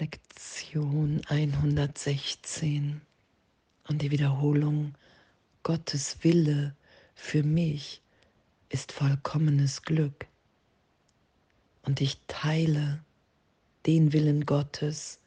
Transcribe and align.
Lektion 0.00 1.22
116 1.26 3.00
und 3.88 4.00
die 4.00 4.12
Wiederholung 4.12 4.94
Gottes 5.64 6.22
Wille 6.22 6.76
für 7.16 7.42
mich 7.42 8.00
ist 8.68 8.92
vollkommenes 8.92 9.82
Glück. 9.82 10.26
Und 11.82 12.00
ich 12.00 12.16
teile 12.28 13.02
den 13.86 14.12
Willen 14.12 14.46
Gottes, 14.46 15.18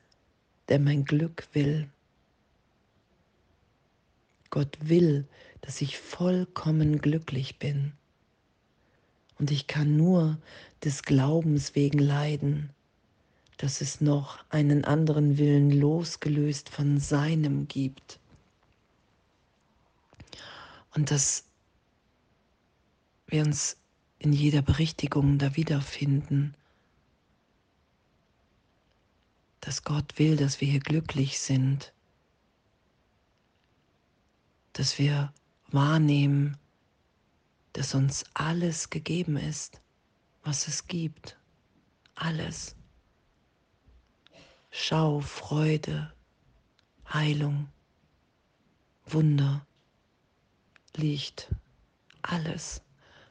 der 0.69 0.79
mein 0.79 1.03
Glück 1.03 1.49
will. 1.51 1.89
Gott 4.51 4.77
will, 4.79 5.27
dass 5.59 5.81
ich 5.81 5.97
vollkommen 5.97 6.99
glücklich 7.01 7.59
bin. 7.59 7.91
Und 9.37 9.51
ich 9.51 9.67
kann 9.67 9.97
nur 9.97 10.37
des 10.81 11.03
Glaubens 11.03 11.75
wegen 11.75 11.99
leiden, 11.99 12.69
dass 13.61 13.79
es 13.79 14.01
noch 14.01 14.43
einen 14.49 14.85
anderen 14.85 15.37
Willen 15.37 15.69
losgelöst 15.69 16.67
von 16.69 16.99
seinem 16.99 17.67
gibt. 17.67 18.19
Und 20.95 21.11
dass 21.11 21.45
wir 23.27 23.43
uns 23.43 23.77
in 24.17 24.33
jeder 24.33 24.63
Berichtigung 24.63 25.37
da 25.37 25.55
wiederfinden, 25.55 26.55
dass 29.59 29.83
Gott 29.83 30.17
will, 30.17 30.37
dass 30.37 30.59
wir 30.59 30.67
hier 30.67 30.79
glücklich 30.79 31.39
sind, 31.39 31.93
dass 34.73 34.97
wir 34.97 35.31
wahrnehmen, 35.67 36.57
dass 37.73 37.93
uns 37.93 38.25
alles 38.33 38.89
gegeben 38.89 39.37
ist, 39.37 39.81
was 40.41 40.67
es 40.67 40.87
gibt. 40.87 41.37
Alles. 42.15 42.75
Schau, 44.73 45.19
Freude, 45.19 46.13
Heilung, 47.13 47.67
Wunder, 49.05 49.65
Licht, 50.95 51.53
alles 52.21 52.81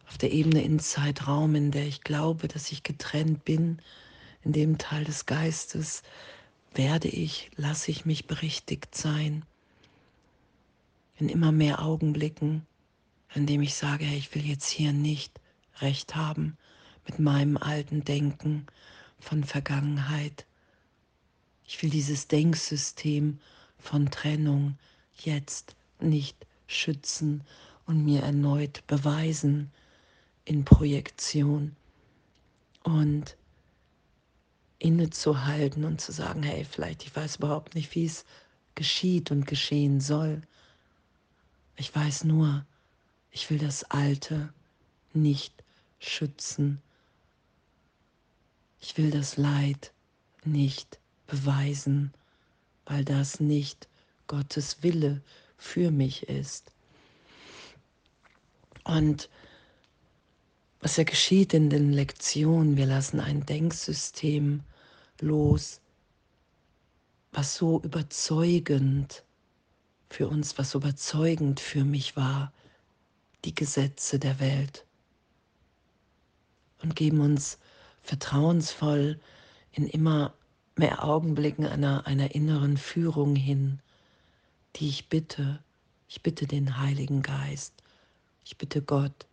auf 0.07 0.19
der 0.19 0.33
Ebene 0.33 0.63
in 0.63 0.79
Zeitraum, 0.81 1.55
in 1.55 1.71
der 1.71 1.87
ich 1.87 2.03
glaube, 2.03 2.47
dass 2.47 2.71
ich 2.73 2.83
getrennt 2.83 3.47
bin, 3.47 3.81
in 4.43 4.53
dem 4.53 4.77
Teil 4.77 5.05
des 5.05 5.25
Geistes, 5.25 6.03
werde 6.75 7.09
ich, 7.09 7.51
lasse 7.57 7.91
ich 7.91 8.05
mich 8.05 8.27
berichtigt 8.27 8.95
sein. 8.95 9.47
In 11.17 11.31
immer 11.31 11.53
mehr 11.53 11.81
Augenblicken, 11.83 12.67
in 13.35 13.47
dem 13.47 13.63
ich 13.63 13.75
sage, 13.77 14.05
ich 14.05 14.35
will 14.35 14.45
jetzt 14.45 14.69
hier 14.69 14.93
nicht 14.93 15.41
recht 15.79 16.17
haben 16.17 16.59
mit 17.07 17.19
meinem 17.19 17.57
alten 17.57 18.05
Denken 18.05 18.67
von 19.19 19.43
Vergangenheit. 19.43 20.45
Ich 21.73 21.81
will 21.85 21.91
dieses 21.91 22.27
Denksystem 22.27 23.39
von 23.79 24.11
Trennung 24.11 24.77
jetzt 25.19 25.77
nicht 26.01 26.37
schützen 26.67 27.45
und 27.87 28.05
mir 28.05 28.23
erneut 28.25 28.85
beweisen 28.89 29.71
in 30.45 30.65
Projektion 30.65 31.77
und 32.83 33.37
innezuhalten 34.81 35.85
und 35.85 36.01
zu 36.01 36.11
sagen, 36.11 36.43
hey, 36.43 36.65
vielleicht 36.65 37.05
ich 37.05 37.15
weiß 37.15 37.37
überhaupt 37.37 37.77
nicht, 37.77 37.95
wie 37.95 38.05
es 38.05 38.25
geschieht 38.75 39.31
und 39.31 39.47
geschehen 39.47 40.01
soll. 40.01 40.43
Ich 41.77 41.95
weiß 41.95 42.25
nur, 42.25 42.67
ich 43.31 43.49
will 43.49 43.59
das 43.59 43.85
Alte 43.85 44.53
nicht 45.13 45.55
schützen. 46.01 46.83
Ich 48.81 48.99
will 48.99 49.13
das 49.13 49.37
Leid 49.37 49.93
nicht 50.45 50.99
beweisen, 51.31 52.13
weil 52.85 53.05
das 53.05 53.41
nicht 53.41 53.89
Gottes 54.27 54.83
Wille 54.83 55.23
für 55.57 55.91
mich 55.91 56.29
ist. 56.29 56.73
Und 58.85 59.29
was 60.81 60.97
ja 60.97 61.05
geschieht 61.05 61.55
in 61.55 61.71
den 61.71 61.93
Lektionen, 61.93 62.77
wir 62.77 62.87
lassen 62.87 63.21
ein 63.21 63.47
Denksystem 63.47 64.63
los, 65.21 65.81
was 67.33 67.57
so 67.57 67.81
überzeugend 67.83 69.23
für 70.09 70.29
uns, 70.29 70.59
was 70.59 70.71
so 70.71 70.79
überzeugend 70.79 71.61
für 71.61 71.85
mich 71.85 72.17
war, 72.17 72.53
die 73.45 73.55
Gesetze 73.55 74.19
der 74.19 74.41
Welt. 74.41 74.85
Und 76.83 76.97
geben 76.97 77.21
uns 77.21 77.59
vertrauensvoll 78.03 79.21
in 79.73 79.87
immer 79.87 80.33
mehr 80.81 81.05
Augenblicken 81.05 81.67
einer, 81.67 82.07
einer 82.07 82.35
inneren 82.35 82.77
Führung 82.77 83.37
hin, 83.37 83.79
die 84.77 84.89
ich 84.89 85.09
bitte, 85.09 85.63
ich 86.09 86.23
bitte 86.23 86.47
den 86.47 86.79
Heiligen 86.79 87.23
Geist, 87.23 87.75
ich 88.45 88.57
bitte 88.57 88.83
Gott, 88.83 89.27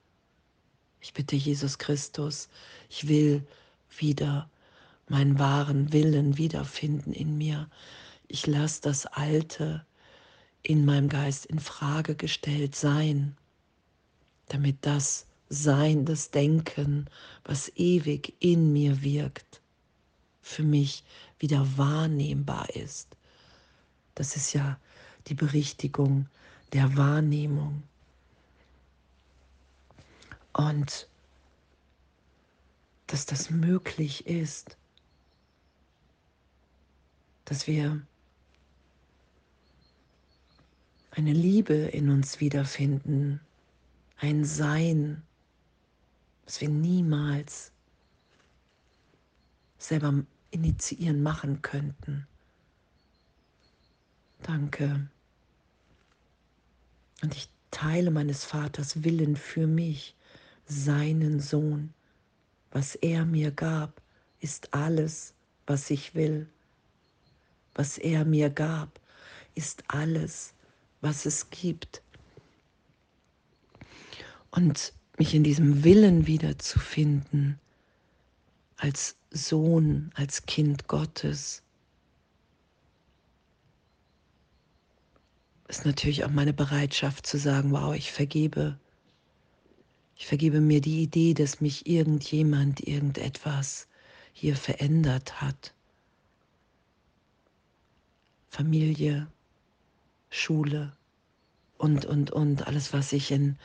ich 0.99 1.13
bitte 1.13 1.35
Jesus 1.35 1.77
Christus, 1.77 2.49
ich 2.89 3.07
will 3.07 3.47
wieder 3.97 4.49
meinen 5.07 5.39
wahren 5.39 5.93
Willen 5.93 6.37
wiederfinden 6.37 7.13
in 7.13 7.37
mir. 7.37 7.69
Ich 8.27 8.45
lasse 8.45 8.81
das 8.81 9.05
Alte 9.05 9.85
in 10.63 10.83
meinem 10.83 11.07
Geist 11.07 11.45
in 11.45 11.59
Frage 11.59 12.15
gestellt 12.15 12.75
sein, 12.75 13.37
damit 14.49 14.77
das 14.81 15.25
Sein, 15.47 16.03
das 16.03 16.29
Denken, 16.29 17.09
was 17.45 17.71
ewig 17.77 18.33
in 18.39 18.73
mir 18.73 19.01
wirkt, 19.01 19.61
für 20.47 20.63
mich 20.63 21.03
wieder 21.39 21.77
wahrnehmbar 21.77 22.69
ist. 22.75 23.15
Das 24.15 24.35
ist 24.35 24.53
ja 24.53 24.79
die 25.27 25.35
Berichtigung 25.35 26.27
der 26.73 26.97
Wahrnehmung. 26.97 27.83
Und 30.53 31.07
dass 33.07 33.25
das 33.25 33.49
möglich 33.49 34.25
ist, 34.25 34.77
dass 37.45 37.67
wir 37.67 38.01
eine 41.11 41.33
Liebe 41.33 41.73
in 41.73 42.09
uns 42.09 42.39
wiederfinden, 42.39 43.39
ein 44.17 44.45
Sein, 44.45 45.21
was 46.45 46.59
wir 46.61 46.69
niemals 46.69 47.71
selber 49.77 50.25
initiieren 50.51 51.21
machen 51.21 51.61
könnten. 51.61 52.27
Danke. 54.43 55.09
Und 57.21 57.35
ich 57.35 57.49
teile 57.71 58.11
meines 58.11 58.45
Vaters 58.45 59.03
Willen 59.03 59.35
für 59.35 59.67
mich 59.67 60.15
seinen 60.65 61.39
Sohn. 61.39 61.93
Was 62.71 62.95
er 62.95 63.25
mir 63.25 63.51
gab, 63.51 64.01
ist 64.39 64.73
alles, 64.73 65.33
was 65.65 65.89
ich 65.89 66.15
will. 66.15 66.47
Was 67.73 67.97
er 67.97 68.25
mir 68.25 68.49
gab, 68.49 68.99
ist 69.55 69.83
alles, 69.87 70.53
was 71.01 71.25
es 71.25 71.49
gibt. 71.49 72.01
Und 74.51 74.93
mich 75.17 75.33
in 75.33 75.43
diesem 75.43 75.83
Willen 75.83 76.27
wiederzufinden, 76.27 77.59
als 78.77 79.17
Sohn, 79.31 80.11
als 80.15 80.45
Kind 80.45 80.87
Gottes, 80.87 81.63
ist 85.67 85.85
natürlich 85.85 86.23
auch 86.23 86.29
meine 86.29 86.53
Bereitschaft 86.53 87.27
zu 87.27 87.37
sagen, 87.37 87.71
wow, 87.71 87.93
ich 87.93 88.11
vergebe. 88.11 88.79
Ich 90.15 90.25
vergebe 90.25 90.61
mir 90.61 90.81
die 90.81 91.03
Idee, 91.03 91.33
dass 91.33 91.61
mich 91.61 91.85
irgendjemand 91.87 92.79
irgendetwas 92.79 93.87
hier 94.33 94.55
verändert 94.55 95.41
hat. 95.41 95.73
Familie, 98.49 99.27
Schule 100.29 100.95
und, 101.77 102.05
und, 102.05 102.31
und 102.31 102.65
alles, 102.65 102.93
was 102.93 103.13
ich 103.13 103.31
in 103.31 103.57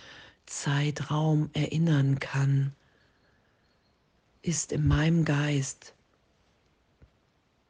Zeitraum 0.46 1.50
erinnern 1.54 2.18
kann, 2.18 2.74
ist 4.42 4.72
in 4.72 4.86
meinem 4.86 5.24
Geist 5.24 5.94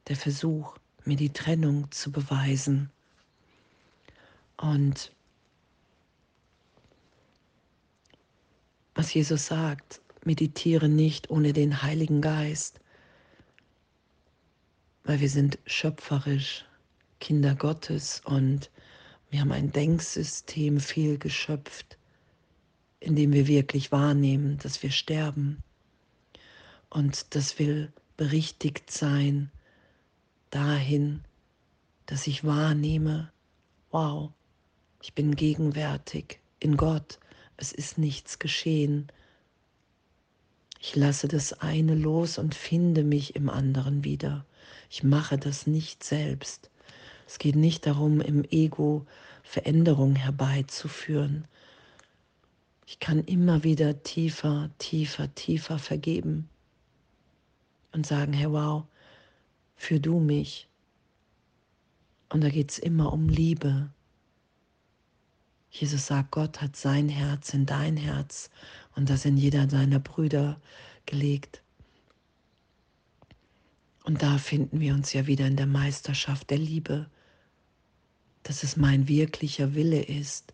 der 0.09 0.17
Versuch, 0.17 0.77
mir 1.05 1.17
die 1.17 1.33
Trennung 1.33 1.91
zu 1.91 2.11
beweisen. 2.11 2.91
Und 4.57 5.13
was 8.95 9.13
Jesus 9.13 9.47
sagt, 9.47 10.01
meditiere 10.25 10.89
nicht 10.89 11.31
ohne 11.31 11.53
den 11.53 11.83
Heiligen 11.83 12.21
Geist, 12.21 12.81
weil 15.05 15.21
wir 15.21 15.31
sind 15.31 15.59
schöpferisch, 15.67 16.65
Kinder 17.21 17.55
Gottes 17.55 18.21
und 18.25 18.71
wir 19.31 19.41
haben 19.41 19.53
ein 19.53 19.73
Denksystem 19.73 20.81
viel 20.81 21.19
geschöpft, 21.19 21.97
in 23.01 23.17
dem 23.17 23.33
wir 23.33 23.47
wirklich 23.47 23.91
wahrnehmen, 23.91 24.59
dass 24.59 24.83
wir 24.83 24.91
sterben. 24.91 25.63
Und 26.93 27.35
das 27.35 27.59
will 27.59 27.91
berichtigt 28.19 28.91
sein 28.91 29.51
dahin, 30.51 31.25
dass 32.05 32.27
ich 32.27 32.45
wahrnehme, 32.45 33.33
wow, 33.91 34.31
ich 35.01 35.15
bin 35.15 35.35
gegenwärtig 35.35 36.41
in 36.61 36.77
Gott, 36.77 37.19
es 37.57 37.73
ist 37.73 37.97
nichts 37.97 38.39
geschehen. 38.39 39.11
Ich 40.81 40.95
lasse 40.95 41.29
das 41.29 41.55
eine 41.55 41.95
los 41.95 42.37
und 42.37 42.55
finde 42.55 43.05
mich 43.05 43.37
im 43.37 43.49
anderen 43.49 44.05
wieder. 44.05 44.45
Ich 44.91 45.03
mache 45.03 45.39
das 45.39 45.67
nicht 45.67 46.05
selbst. 46.05 46.71
Es 47.27 47.39
geht 47.39 47.57
nicht 47.57 47.87
darum, 47.87 48.21
im 48.21 48.45
Ego 48.45 49.07
Veränderung 49.43 50.15
herbeizuführen. 50.15 51.47
Ich 52.85 53.01
kann 53.01 53.25
immer 53.25 53.65
wieder 53.65 54.03
tiefer, 54.03 54.69
tiefer, 54.77 55.35
tiefer 55.35 55.79
vergeben 55.79 56.51
und 57.93 58.07
sagen, 58.07 58.33
hey 58.33 58.51
wow, 58.51 58.85
für 59.77 60.01
du 60.01 60.19
mich. 60.19 60.69
Und 62.29 62.43
da 62.43 62.49
geht 62.49 62.71
es 62.71 62.79
immer 62.79 63.13
um 63.13 63.29
Liebe. 63.29 63.91
Jesus 65.71 66.07
sagt, 66.07 66.31
Gott 66.31 66.61
hat 66.61 66.77
sein 66.77 67.09
Herz 67.09 67.55
in 67.55 67.67
dein 67.67 67.97
Herz 67.97 68.51
und 68.95 69.11
das 69.11 69.25
in 69.25 69.37
jeder 69.37 69.69
seiner 69.69 69.99
Brüder 69.99 70.61
gelegt. 71.07 71.63
Und 74.05 74.23
da 74.23 74.39
finden 74.39 74.81
wir 74.81 74.95
uns 74.95 75.13
ja 75.13 75.27
wieder 75.27 75.47
in 75.47 75.57
der 75.57 75.67
Meisterschaft 75.67 76.51
der 76.51 76.59
Liebe, 76.59 77.09
dass 78.43 78.63
es 78.63 78.77
mein 78.77 79.09
wirklicher 79.09 79.75
Wille 79.75 80.03
ist, 80.03 80.53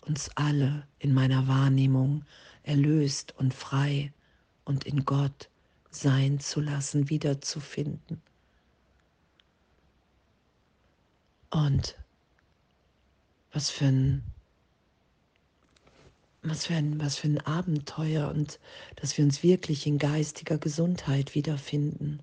uns 0.00 0.30
alle 0.36 0.86
in 0.98 1.12
meiner 1.12 1.48
Wahrnehmung 1.48 2.24
erlöst 2.62 3.34
und 3.36 3.52
frei 3.52 4.12
und 4.66 4.84
in 4.84 5.06
Gott 5.06 5.48
sein 5.90 6.38
zu 6.40 6.60
lassen, 6.60 7.08
wiederzufinden. 7.08 8.20
Und 11.50 11.96
was 13.52 13.70
für 13.70 13.86
ein 13.86 14.22
was 16.48 16.66
für, 16.66 16.74
ein, 16.74 17.00
was 17.00 17.16
für 17.16 17.28
ein 17.28 17.40
Abenteuer 17.40 18.28
und 18.28 18.60
dass 18.96 19.16
wir 19.18 19.24
uns 19.24 19.42
wirklich 19.42 19.86
in 19.86 19.98
geistiger 19.98 20.58
Gesundheit 20.58 21.34
wiederfinden. 21.34 22.20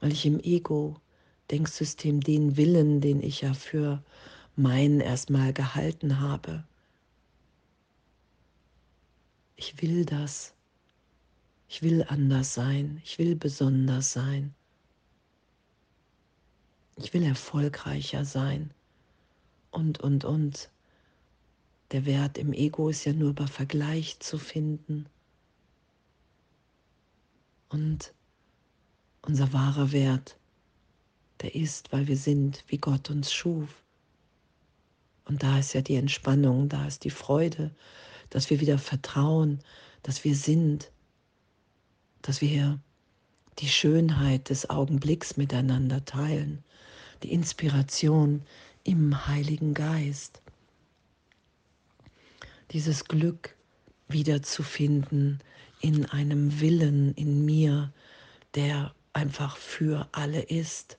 Weil 0.00 0.12
ich 0.12 0.26
im 0.26 0.38
Ego-Denksystem 0.38 2.20
den 2.20 2.56
Willen, 2.56 3.00
den 3.00 3.22
ich 3.22 3.40
ja 3.40 3.54
für 3.54 4.02
meinen 4.54 5.00
erstmal 5.00 5.52
gehalten 5.52 6.20
habe, 6.20 6.64
ich 9.56 9.80
will 9.80 10.04
das. 10.04 10.54
Ich 11.72 11.80
will 11.80 12.04
anders 12.06 12.52
sein. 12.52 13.00
Ich 13.02 13.18
will 13.18 13.34
besonders 13.34 14.12
sein. 14.12 14.54
Ich 16.96 17.14
will 17.14 17.22
erfolgreicher 17.22 18.26
sein. 18.26 18.74
Und, 19.70 19.98
und, 19.98 20.26
und. 20.26 20.68
Der 21.90 22.04
Wert 22.04 22.36
im 22.36 22.52
Ego 22.52 22.90
ist 22.90 23.06
ja 23.06 23.14
nur 23.14 23.30
über 23.30 23.48
Vergleich 23.48 24.20
zu 24.20 24.38
finden. 24.38 25.06
Und 27.70 28.12
unser 29.22 29.54
wahrer 29.54 29.92
Wert, 29.92 30.36
der 31.40 31.54
ist, 31.54 31.90
weil 31.90 32.06
wir 32.06 32.18
sind, 32.18 32.64
wie 32.68 32.76
Gott 32.76 33.08
uns 33.08 33.32
schuf. 33.32 33.82
Und 35.24 35.42
da 35.42 35.58
ist 35.58 35.72
ja 35.72 35.80
die 35.80 35.96
Entspannung, 35.96 36.68
da 36.68 36.86
ist 36.86 37.04
die 37.04 37.10
Freude, 37.10 37.74
dass 38.28 38.50
wir 38.50 38.60
wieder 38.60 38.76
vertrauen, 38.76 39.60
dass 40.02 40.22
wir 40.22 40.36
sind, 40.36 40.92
dass 42.22 42.40
wir 42.40 42.78
die 43.58 43.68
Schönheit 43.68 44.48
des 44.48 44.70
Augenblicks 44.70 45.36
miteinander 45.36 46.04
teilen, 46.04 46.64
die 47.22 47.32
Inspiration 47.32 48.42
im 48.84 49.26
Heiligen 49.26 49.74
Geist 49.74 50.42
dieses 52.72 53.04
Glück 53.04 53.54
wiederzufinden 54.08 55.40
in 55.80 56.06
einem 56.06 56.60
Willen 56.60 57.14
in 57.14 57.44
mir, 57.44 57.92
der 58.54 58.94
einfach 59.12 59.56
für 59.56 60.08
alle 60.12 60.40
ist. 60.40 60.98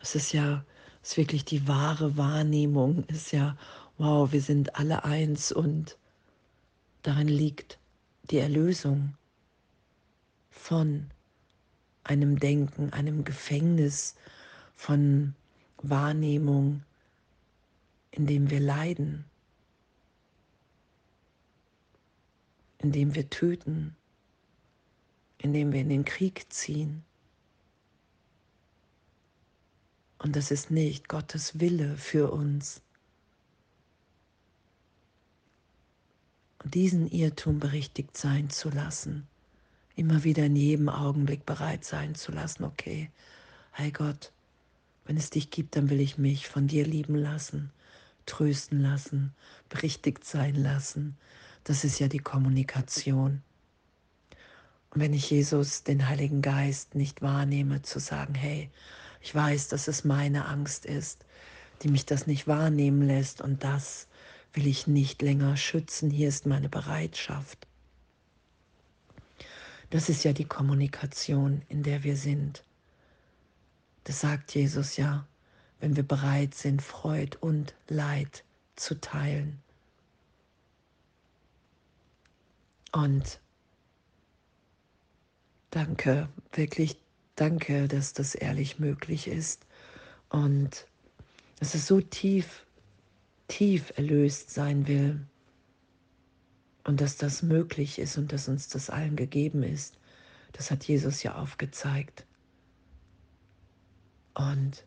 Es 0.00 0.14
ist 0.14 0.32
ja, 0.32 0.64
ist 1.02 1.16
wirklich 1.16 1.44
die 1.44 1.68
wahre 1.68 2.16
Wahrnehmung, 2.16 3.04
ist 3.04 3.32
ja, 3.32 3.56
wow, 3.98 4.30
wir 4.32 4.40
sind 4.40 4.76
alle 4.76 5.04
eins 5.04 5.52
und 5.52 5.96
darin 7.02 7.28
liegt 7.28 7.78
die 8.30 8.38
Erlösung 8.38 9.14
von 10.50 11.10
einem 12.04 12.38
Denken, 12.38 12.92
einem 12.92 13.24
Gefängnis 13.24 14.14
von 14.76 15.34
Wahrnehmung, 15.78 16.82
in 18.10 18.26
dem 18.26 18.50
wir 18.50 18.60
leiden. 18.60 19.24
indem 22.78 23.14
wir 23.14 23.28
töten, 23.28 23.96
indem 25.38 25.72
wir 25.72 25.80
in 25.80 25.88
den 25.88 26.04
Krieg 26.04 26.46
ziehen. 26.52 27.04
Und 30.18 30.36
das 30.36 30.50
ist 30.50 30.70
nicht 30.70 31.08
Gottes 31.08 31.60
Wille 31.60 31.96
für 31.96 32.32
uns. 32.32 32.80
Und 36.62 36.74
diesen 36.74 37.10
Irrtum 37.10 37.60
berichtigt 37.60 38.16
sein 38.16 38.50
zu 38.50 38.70
lassen, 38.70 39.26
immer 39.94 40.24
wieder 40.24 40.46
in 40.46 40.56
jedem 40.56 40.88
Augenblick 40.88 41.46
bereit 41.46 41.84
sein 41.84 42.14
zu 42.14 42.32
lassen, 42.32 42.64
okay, 42.64 43.10
hey 43.72 43.90
Gott, 43.90 44.32
wenn 45.04 45.16
es 45.16 45.30
dich 45.30 45.50
gibt, 45.50 45.76
dann 45.76 45.88
will 45.88 46.00
ich 46.00 46.18
mich 46.18 46.48
von 46.48 46.66
dir 46.66 46.86
lieben 46.86 47.14
lassen, 47.14 47.70
trösten 48.26 48.80
lassen, 48.80 49.32
berichtigt 49.68 50.24
sein 50.24 50.54
lassen, 50.54 51.16
das 51.64 51.84
ist 51.84 51.98
ja 51.98 52.08
die 52.08 52.18
Kommunikation. 52.18 53.42
Und 54.90 55.00
wenn 55.00 55.12
ich 55.12 55.30
Jesus, 55.30 55.84
den 55.84 56.08
Heiligen 56.08 56.42
Geist, 56.42 56.94
nicht 56.94 57.22
wahrnehme, 57.22 57.82
zu 57.82 58.00
sagen, 58.00 58.34
hey, 58.34 58.70
ich 59.20 59.34
weiß, 59.34 59.68
dass 59.68 59.88
es 59.88 60.04
meine 60.04 60.46
Angst 60.46 60.86
ist, 60.86 61.24
die 61.82 61.88
mich 61.88 62.06
das 62.06 62.26
nicht 62.26 62.46
wahrnehmen 62.46 63.02
lässt 63.02 63.40
und 63.40 63.64
das 63.64 64.07
will 64.52 64.66
ich 64.66 64.86
nicht 64.86 65.22
länger 65.22 65.56
schützen, 65.56 66.10
hier 66.10 66.28
ist 66.28 66.46
meine 66.46 66.68
Bereitschaft. 66.68 67.66
Das 69.90 70.08
ist 70.08 70.24
ja 70.24 70.32
die 70.32 70.44
Kommunikation, 70.44 71.62
in 71.68 71.82
der 71.82 72.04
wir 72.04 72.16
sind. 72.16 72.62
Das 74.04 74.20
sagt 74.20 74.54
Jesus 74.54 74.96
ja, 74.96 75.26
wenn 75.80 75.96
wir 75.96 76.02
bereit 76.02 76.54
sind, 76.54 76.82
Freud 76.82 77.36
und 77.40 77.74
Leid 77.88 78.44
zu 78.76 79.00
teilen. 79.00 79.62
Und 82.92 83.40
danke, 85.70 86.28
wirklich 86.52 86.96
danke, 87.36 87.88
dass 87.88 88.12
das 88.12 88.34
ehrlich 88.34 88.78
möglich 88.78 89.28
ist. 89.28 89.66
Und 90.28 90.86
es 91.60 91.74
so 91.86 92.00
tief, 92.00 92.64
tief 93.48 93.92
erlöst 93.96 94.50
sein 94.50 94.86
will. 94.86 95.26
Und 96.84 97.00
dass 97.00 97.16
das 97.16 97.42
möglich 97.42 97.98
ist 97.98 98.16
und 98.16 98.32
dass 98.32 98.48
uns 98.48 98.68
das 98.68 98.88
allen 98.88 99.16
gegeben 99.16 99.62
ist. 99.62 99.98
Das 100.52 100.70
hat 100.70 100.84
Jesus 100.84 101.22
ja 101.22 101.34
aufgezeigt. 101.34 102.26
Und 104.34 104.86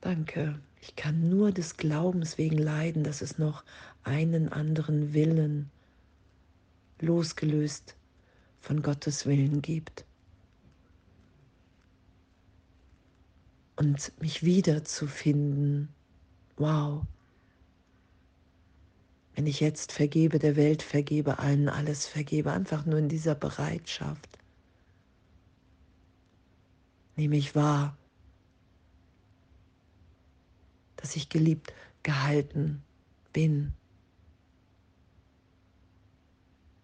danke. 0.00 0.58
Ich 0.80 0.96
kann 0.96 1.28
nur 1.28 1.52
des 1.52 1.76
Glaubens 1.76 2.38
wegen 2.38 2.58
leiden, 2.58 3.04
dass 3.04 3.22
es 3.22 3.38
noch 3.38 3.64
einen 4.02 4.48
anderen 4.48 5.12
Willen 5.12 5.70
losgelöst 7.00 7.94
von 8.60 8.82
Gottes 8.82 9.26
Willen 9.26 9.62
gibt. 9.62 10.04
Und 13.76 14.12
mich 14.20 14.42
wiederzufinden, 14.42 15.88
wow, 16.62 17.02
wenn 19.34 19.46
ich 19.46 19.60
jetzt 19.60 19.92
vergebe, 19.92 20.38
der 20.38 20.56
Welt 20.56 20.82
vergebe, 20.82 21.38
allen 21.40 21.68
alles 21.68 22.06
vergebe, 22.06 22.52
einfach 22.52 22.86
nur 22.86 22.98
in 22.98 23.08
dieser 23.08 23.34
Bereitschaft, 23.34 24.38
nehme 27.16 27.36
ich 27.36 27.54
wahr, 27.54 27.96
dass 30.96 31.16
ich 31.16 31.28
geliebt, 31.28 31.74
gehalten 32.04 32.82
bin, 33.32 33.72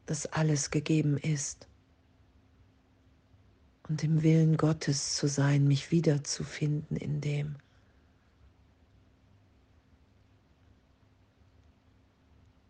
dass 0.06 0.26
alles 0.26 0.70
gegeben 0.70 1.16
ist. 1.18 1.68
Und 3.88 4.02
im 4.02 4.23
Willen 4.23 4.56
Gottes 4.56 5.14
zu 5.14 5.28
sein, 5.28 5.66
mich 5.66 5.90
wiederzufinden 5.90 6.97
in 6.97 7.20
dem. 7.20 7.56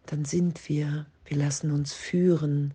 Dann 0.09 0.25
sind 0.25 0.69
wir, 0.69 1.07
wir 1.27 1.37
lassen 1.37 1.71
uns 1.71 1.93
führen 1.93 2.75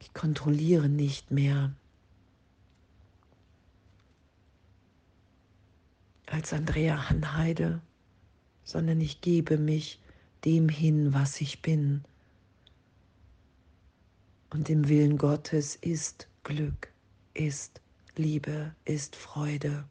Ich 0.00 0.12
kontrolliere 0.12 0.88
nicht 0.88 1.30
mehr. 1.30 1.74
als 6.26 6.52
Andrea 6.52 7.08
Hanheide, 7.08 7.80
sondern 8.64 9.00
ich 9.00 9.20
gebe 9.20 9.56
mich 9.56 10.00
dem 10.44 10.68
hin, 10.68 11.14
was 11.14 11.40
ich 11.40 11.62
bin. 11.62 12.02
Und 14.50 14.68
im 14.68 14.88
Willen 14.88 15.16
Gottes 15.16 15.76
ist 15.76 16.28
Glück, 16.42 16.92
ist 17.34 17.80
Liebe, 18.16 18.74
ist 18.84 19.14
Freude, 19.14 19.84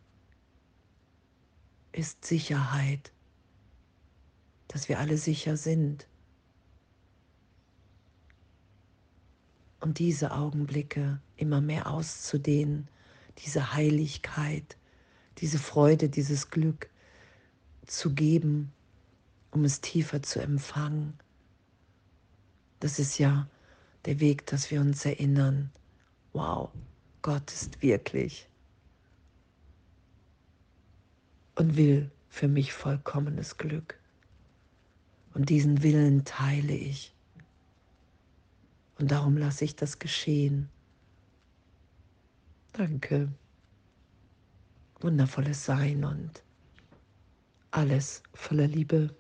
ist 1.94 2.26
Sicherheit, 2.26 3.14
dass 4.74 4.90
wir 4.90 5.00
alle 5.00 5.18
sicher 5.18 5.56
sind. 5.56 6.08
Und 9.80 10.00
diese 10.00 10.32
Augenblicke 10.32 11.22
immer 11.38 11.62
mehr 11.62 11.92
auszudehnen, 11.92 12.88
diese 13.38 13.74
Heiligkeit, 13.74 14.78
diese 15.38 15.60
Freude, 15.60 16.10
dieses 16.10 16.50
Glück 16.50 16.90
zu 17.86 18.16
geben, 18.16 18.74
um 19.52 19.64
es 19.64 19.80
tiefer 19.82 20.24
zu 20.24 20.42
empfangen. 20.42 21.20
Das 22.80 22.98
ist 22.98 23.20
ja 23.20 23.48
der 24.06 24.20
Weg, 24.20 24.48
dass 24.48 24.72
wir 24.72 24.82
uns 24.82 25.06
erinnern, 25.06 25.72
wow, 26.32 26.70
Gott 27.22 27.52
ist 27.52 27.84
wirklich 27.84 28.50
und 31.56 31.78
will 31.78 32.10
für 32.30 32.48
mich 32.48 32.74
vollkommenes 32.74 33.58
Glück. 33.58 34.00
Und 35.34 35.50
diesen 35.50 35.82
Willen 35.84 36.26
teile 36.26 36.74
ich. 36.74 37.16
Und 39.00 39.12
darum 39.12 39.38
lasse 39.38 39.66
ich 39.66 39.76
das 39.76 40.00
geschehen. 40.00 40.70
Danke 42.74 43.30
wundervolles 45.04 45.66
Sein 45.66 46.06
und 46.06 46.44
alles 47.72 48.24
voller 48.34 48.68
Liebe. 48.68 49.14